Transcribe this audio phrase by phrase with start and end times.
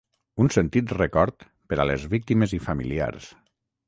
[0.43, 3.29] Un sentit record per a les víctimes i familiars.